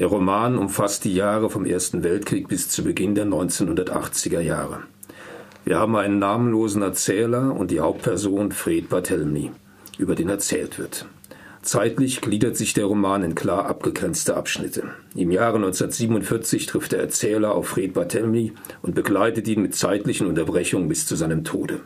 [0.00, 4.78] Der Roman umfasst die Jahre vom Ersten Weltkrieg bis zu Beginn der 1980er Jahre.
[5.66, 9.50] Wir haben einen namenlosen Erzähler und die Hauptperson Fred Barthelmy,
[9.98, 11.04] über den erzählt wird.
[11.60, 14.84] Zeitlich gliedert sich der Roman in klar abgegrenzte Abschnitte.
[15.14, 20.88] Im Jahre 1947 trifft der Erzähler auf Fred Barthelmy und begleitet ihn mit zeitlichen Unterbrechungen
[20.88, 21.80] bis zu seinem Tode.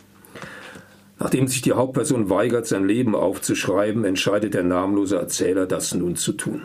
[1.19, 6.35] Nachdem sich die Hauptperson weigert, sein Leben aufzuschreiben, entscheidet der namenlose Erzähler, das nun zu
[6.35, 6.63] tun.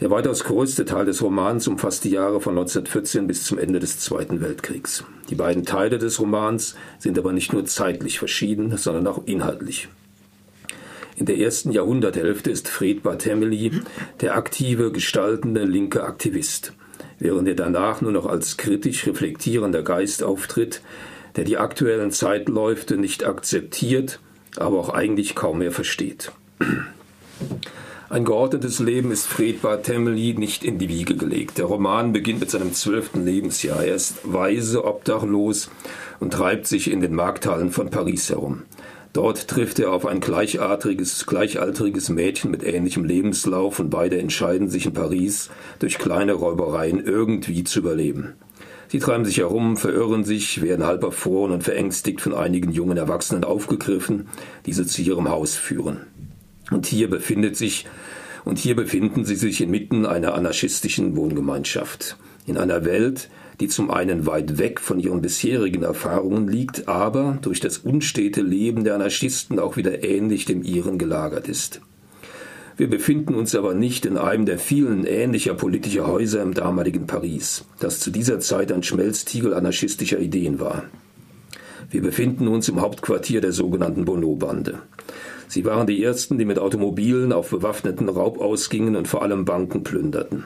[0.00, 3.98] Der weitaus größte Teil des Romans umfasst die Jahre von 1914 bis zum Ende des
[3.98, 5.04] Zweiten Weltkriegs.
[5.28, 9.88] Die beiden Teile des Romans sind aber nicht nur zeitlich verschieden, sondern auch inhaltlich.
[11.16, 13.82] In der ersten Jahrhunderthälfte ist Fred Barthélemy
[14.22, 16.72] der aktive, gestaltende linke Aktivist,
[17.18, 20.80] während er danach nur noch als kritisch reflektierender Geist auftritt,
[21.36, 24.18] der die aktuellen Zeitläufe nicht akzeptiert,
[24.56, 26.32] aber auch eigentlich kaum mehr versteht.
[28.12, 31.58] Ein geordnetes Leben ist Fred Barthélemy nicht in die Wiege gelegt.
[31.58, 33.84] Der Roman beginnt mit seinem zwölften Lebensjahr.
[33.84, 35.70] Er ist weise, obdachlos
[36.18, 38.62] und treibt sich in den Markthallen von Paris herum.
[39.12, 44.86] Dort trifft er auf ein gleichartiges, gleichaltriges Mädchen mit ähnlichem Lebenslauf und beide entscheiden sich
[44.86, 48.32] in Paris, durch kleine Räubereien irgendwie zu überleben.
[48.88, 53.44] Sie treiben sich herum, verirren sich, werden halb erfroren und verängstigt von einigen jungen Erwachsenen
[53.44, 54.26] aufgegriffen,
[54.66, 55.98] die sie zu ihrem Haus führen.
[56.70, 57.86] Und hier befindet sich
[58.44, 62.16] und hier befinden sie sich inmitten einer anarchistischen Wohngemeinschaft.
[62.46, 63.28] In einer Welt,
[63.60, 68.84] die zum einen weit weg von ihren bisherigen Erfahrungen liegt, aber durch das unstete Leben
[68.84, 71.80] der Anarchisten auch wieder ähnlich dem ihren gelagert ist.
[72.78, 77.66] Wir befinden uns aber nicht in einem der vielen ähnlicher politischer Häuser im damaligen Paris,
[77.78, 80.84] das zu dieser Zeit ein Schmelztiegel anarchistischer Ideen war.
[81.90, 84.78] Wir befinden uns im Hauptquartier der sogenannten Bonneau-Bande.
[85.50, 89.82] Sie waren die ersten, die mit Automobilen auf bewaffneten Raub ausgingen und vor allem Banken
[89.82, 90.44] plünderten.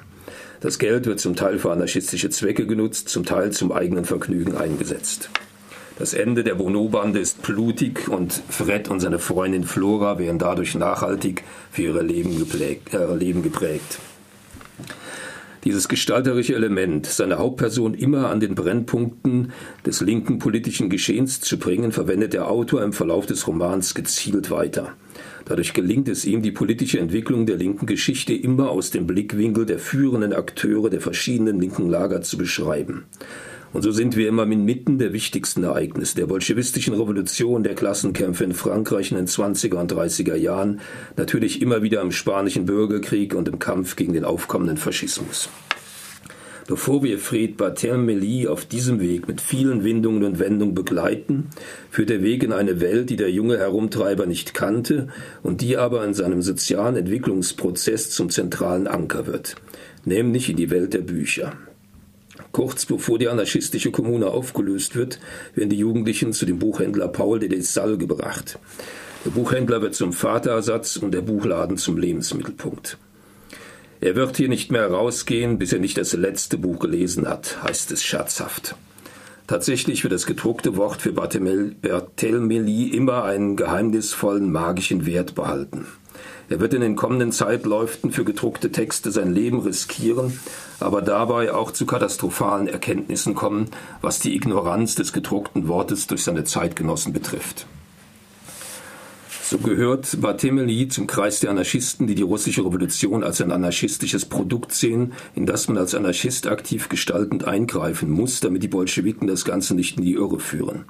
[0.62, 5.28] Das Geld wird zum Teil für anarchistische Zwecke genutzt, zum Teil zum eigenen Vergnügen eingesetzt.
[5.98, 11.44] Das Ende der Bono-Bande ist blutig und Fred und seine Freundin Flora werden dadurch nachhaltig
[11.70, 13.98] für ihre Leben, geprägt, äh, Leben geprägt.
[15.64, 19.52] Dieses gestalterische Element, seine Hauptperson immer an den Brennpunkten
[19.86, 24.92] des linken politischen Geschehens zu bringen, verwendet der Autor im Verlauf des Romans gezielt weiter.
[25.46, 29.78] Dadurch gelingt es ihm, die politische Entwicklung der linken Geschichte immer aus dem Blickwinkel der
[29.78, 33.04] führenden Akteure der verschiedenen linken Lager zu beschreiben.
[33.74, 38.54] Und so sind wir immer inmitten der wichtigsten Ereignisse, der bolschewistischen Revolution, der Klassenkämpfe in
[38.54, 40.80] Frankreich in den 20er und 30er Jahren,
[41.16, 45.48] natürlich immer wieder im spanischen Bürgerkrieg und im Kampf gegen den aufkommenden Faschismus.
[46.68, 51.48] Bevor wir Fred Barthélemy auf diesem Weg mit vielen Windungen und Wendungen begleiten,
[51.90, 55.08] führt der Weg in eine Welt, die der junge Herumtreiber nicht kannte
[55.42, 59.56] und die aber in seinem sozialen Entwicklungsprozess zum zentralen Anker wird,
[60.04, 61.54] nämlich in die Welt der Bücher.
[62.54, 65.18] Kurz bevor die anarchistische Kommune aufgelöst wird,
[65.56, 68.60] werden die Jugendlichen zu dem Buchhändler Paul de Desalle gebracht.
[69.24, 72.96] Der Buchhändler wird zum Vaterersatz und der Buchladen zum Lebensmittelpunkt.
[74.00, 77.90] Er wird hier nicht mehr rausgehen, bis er nicht das letzte Buch gelesen hat, heißt
[77.90, 78.76] es scherzhaft.
[79.48, 85.88] Tatsächlich wird das gedruckte Wort für Barthélemy immer einen geheimnisvollen magischen Wert behalten.
[86.48, 90.38] Er wird in den kommenden Zeitläuften für gedruckte Texte sein Leben riskieren,
[90.80, 93.70] aber dabei auch zu katastrophalen Erkenntnissen kommen,
[94.02, 97.66] was die Ignoranz des gedruckten Wortes durch seine Zeitgenossen betrifft.
[99.46, 104.72] So gehört Barthélemy zum Kreis der Anarchisten, die die russische Revolution als ein anarchistisches Produkt
[104.72, 109.74] sehen, in das man als Anarchist aktiv gestaltend eingreifen muss, damit die Bolschewiken das Ganze
[109.74, 110.86] nicht in die Irre führen.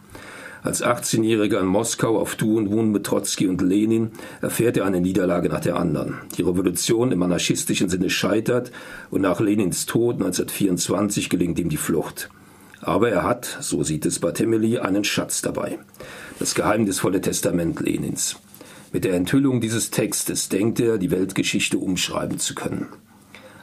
[0.65, 5.03] Als 18-Jähriger in Moskau auf Du und Wohnen mit Trotzki und Lenin erfährt er eine
[5.03, 6.17] Niederlage nach der anderen.
[6.39, 8.73] Die Revolution im anarchistischen Sinne scheitert
[9.11, 12.31] und nach Lenins Tod 1924 gelingt ihm die Flucht.
[12.81, 15.79] Aber er hat, so sieht es Barthélemy, einen Schatz dabei.
[16.39, 18.37] Das geheimnisvolle Testament Lenins.
[18.91, 22.89] Mit der Enthüllung dieses Textes denkt er, die Weltgeschichte umschreiben zu können.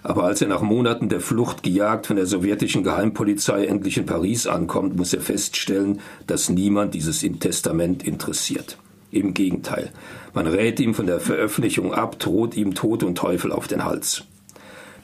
[0.03, 4.47] Aber als er nach Monaten der Flucht gejagt von der sowjetischen Geheimpolizei endlich in Paris
[4.47, 8.78] ankommt, muss er feststellen, dass niemand dieses Testament interessiert.
[9.11, 9.91] Im Gegenteil,
[10.34, 14.23] man rät ihm von der Veröffentlichung ab, droht ihm Tod und Teufel auf den Hals.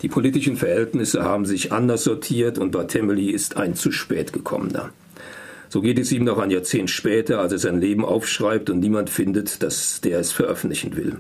[0.02, 4.92] Die politischen Verhältnisse haben sich anders sortiert und Barthélemy ist ein zu spät gekommener.
[5.70, 9.10] So geht es ihm noch ein Jahrzehnt später, als er sein Leben aufschreibt und niemand
[9.10, 11.20] findet, dass der es veröffentlichen will.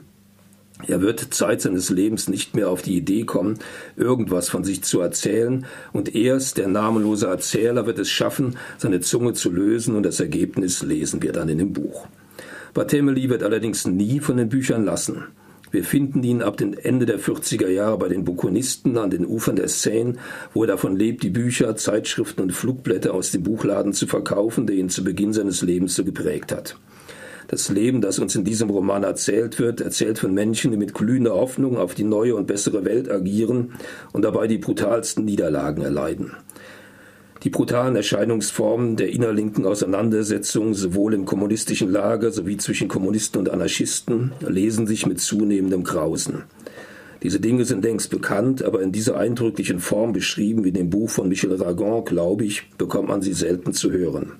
[0.85, 3.57] Er wird Zeit seines Lebens nicht mehr auf die Idee kommen,
[3.95, 9.33] irgendwas von sich zu erzählen, und erst der namenlose Erzähler wird es schaffen, seine Zunge
[9.33, 12.07] zu lösen, und das Ergebnis lesen wir dann in dem Buch.
[12.75, 15.23] Barthélemy wird allerdings nie von den Büchern lassen.
[15.71, 19.57] Wir finden ihn ab dem Ende der 40er Jahre bei den Bukonisten an den Ufern
[19.57, 20.13] der Seine,
[20.53, 24.77] wo er davon lebt, die Bücher, Zeitschriften und Flugblätter aus dem Buchladen zu verkaufen, der
[24.77, 26.77] ihn zu Beginn seines Lebens so geprägt hat.
[27.47, 31.35] Das Leben, das uns in diesem Roman erzählt wird, erzählt von Menschen, die mit glühender
[31.35, 33.71] Hoffnung auf die neue und bessere Welt agieren
[34.11, 36.33] und dabei die brutalsten Niederlagen erleiden.
[37.43, 44.33] Die brutalen Erscheinungsformen der innerlinken Auseinandersetzung sowohl im kommunistischen Lager sowie zwischen Kommunisten und Anarchisten
[44.45, 46.43] lesen sich mit zunehmendem Grausen.
[47.23, 51.09] Diese Dinge sind längst bekannt, aber in dieser eindrücklichen Form beschrieben wie in dem Buch
[51.09, 54.33] von Michel Ragon, glaube ich, bekommt man sie selten zu hören.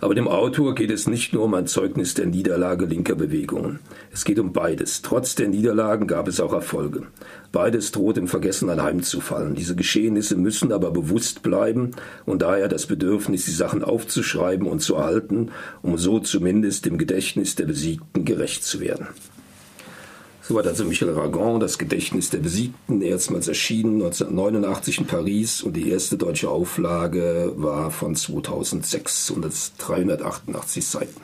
[0.00, 3.80] Aber dem Autor geht es nicht nur um ein Zeugnis der Niederlage linker Bewegungen.
[4.10, 5.02] Es geht um beides.
[5.02, 7.02] Trotz der Niederlagen gab es auch Erfolge.
[7.52, 9.54] Beides droht im Vergessen anheimzufallen.
[9.54, 11.90] Diese Geschehnisse müssen aber bewusst bleiben
[12.24, 15.50] und daher das Bedürfnis, die Sachen aufzuschreiben und zu erhalten,
[15.82, 19.08] um so zumindest dem Gedächtnis der Besiegten gerecht zu werden.
[20.50, 25.88] Soweit also Michel Ragon, das Gedächtnis der Besiegten, erstmals erschienen 1989 in Paris und die
[25.88, 31.20] erste deutsche Auflage war von 2006 und das 388 Seiten.